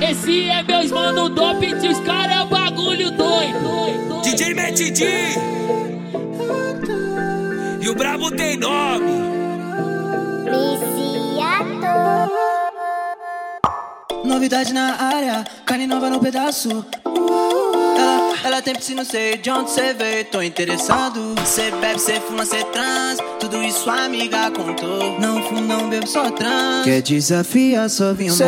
Esse 0.00 0.48
é 0.48 0.62
meus 0.62 0.90
mano 0.90 1.28
dope, 1.28 1.74
os 1.74 1.98
cara 2.00 2.34
é 2.34 2.42
o 2.42 2.46
bagulho 2.46 3.10
doido. 3.10 4.20
DJ 4.22 4.54
Metidi 4.54 5.04
E 7.80 7.88
o 7.88 7.94
brabo 7.94 8.30
tem 8.30 8.56
nome 8.56 9.26
Viciado. 10.44 11.86
Novidade 14.24 14.72
na 14.74 15.00
área, 15.00 15.44
carne 15.64 15.86
nova 15.86 16.10
no 16.10 16.20
pedaço. 16.20 16.84
Ela, 17.04 18.34
ela 18.44 18.62
tem 18.62 18.74
piscina, 18.74 19.02
não 19.02 19.08
sei 19.08 19.36
de 19.36 19.50
onde 19.50 19.70
cê 19.70 19.94
veio, 19.94 20.24
tô 20.26 20.42
interessado. 20.42 21.34
Cê 21.44 21.70
bebe, 21.70 21.98
cê 22.00 22.20
fuma, 22.20 22.44
cê 22.44 22.64
trans, 22.64 23.18
tudo 23.40 23.62
isso 23.62 23.88
a 23.88 24.04
amiga 24.04 24.50
contou. 24.50 25.18
Não 25.20 25.42
fumo, 25.44 25.60
não 25.60 25.88
bebo, 25.88 26.06
só 26.06 26.30
trans. 26.30 26.84
Quer 26.84 27.00
desafiar, 27.02 27.88
só 27.88 28.12
vim 28.12 28.28
Cê 28.30 28.44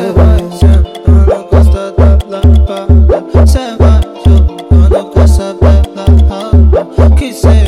raba. 7.19 7.68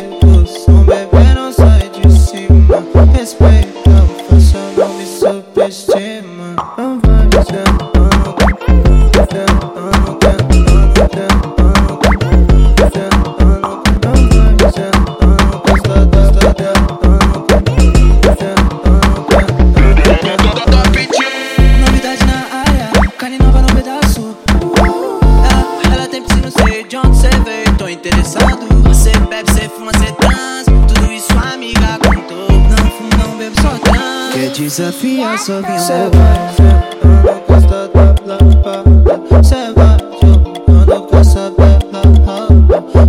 Quer 34.33 34.49
desafiar, 34.51 35.37
só 35.39 35.61
vem 35.61 35.77
Cê 35.77 35.93
vai 36.13 36.49
sentando, 36.55 37.41
costa 37.47 37.89
da 37.93 38.15
lapada. 38.33 39.43
Cê 39.43 39.73
vai 39.75 39.97
jogando 40.21 41.01
com 41.07 41.17
essa 41.17 41.51
bela. 41.57 42.47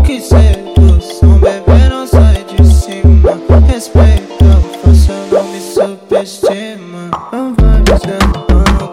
Que 0.04 0.20
sedução, 0.20 1.38
bebê 1.38 1.88
não 1.88 2.06
sai 2.06 2.44
de 2.44 2.66
cima. 2.66 3.40
Respeita, 3.68 4.60
faça, 4.82 5.12
não 5.30 5.44
me 5.44 5.60
subestima. 5.60 7.10
Não 7.32 7.54
vai 7.54 7.84
sentando, 8.00 8.90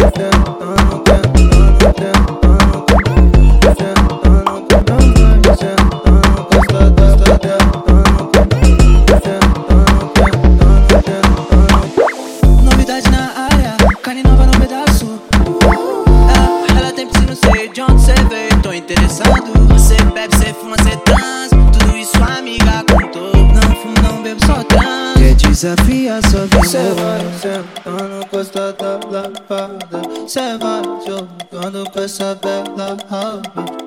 sentando, 0.00 0.61
Novidade 12.92 13.10
na 13.10 13.44
área, 13.44 13.76
carne 14.02 14.22
nova 14.22 14.44
no 14.44 14.52
pedaço. 14.60 15.18
Ela, 16.36 16.78
ela 16.78 16.92
tem 16.92 17.06
piscina, 17.06 17.28
não 17.28 17.36
sei 17.36 17.68
de 17.70 17.80
onde 17.80 18.02
cê 18.02 18.12
veio, 18.28 18.62
tô 18.62 18.70
interessado. 18.70 19.78
Cê 19.78 19.96
bebe, 20.12 20.36
cê 20.36 20.52
fuma, 20.52 20.76
cê 20.82 20.94
trans, 20.98 21.48
tudo 21.72 21.96
isso 21.96 22.22
a 22.22 22.38
amiga 22.38 22.84
contou. 22.90 23.34
Não 23.34 23.76
fumo, 23.76 23.94
não 24.02 24.22
bebo, 24.22 24.44
só 24.44 24.62
trans. 24.64 25.14
Quer 25.16 25.34
desafiar, 25.36 26.20
só 26.28 26.40
vem 26.40 26.64
Cê 26.64 26.82
vai 26.94 27.20
sentando, 27.40 28.26
costa 28.26 28.74
da 28.74 29.00
lapada. 29.10 30.28
Cê 30.28 30.58
vai 30.58 30.82
jogando 31.06 31.90
com 31.90 31.98
essa 31.98 32.34
bela 32.34 32.98
raba. 33.08 33.81